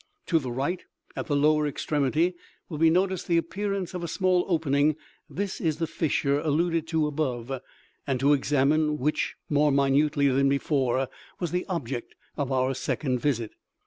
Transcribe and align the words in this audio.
To 0.25 0.39
the 0.39 0.49
right, 0.51 0.83
at 1.15 1.27
the 1.27 1.35
lower 1.35 1.67
extremity, 1.67 2.33
will 2.69 2.79
be 2.79 2.89
noticed 2.89 3.27
the 3.27 3.37
appearance 3.37 3.93
of 3.93 4.03
a 4.03 4.07
small 4.07 4.45
opening; 4.47 4.95
this 5.29 5.61
is 5.61 5.77
the 5.77 5.85
fissure 5.85 6.39
alluded 6.39 6.87
to 6.87 7.05
above, 7.05 7.51
and 8.07 8.19
to 8.19 8.33
examine 8.33 8.97
which 8.97 9.35
more 9.47 9.71
minutely 9.71 10.27
than 10.27 10.49
before 10.49 11.07
was 11.39 11.51
the 11.51 11.67
object 11.67 12.15
of 12.35 12.51
our 12.51 12.73
second 12.73 13.19
visit. 13.19 13.51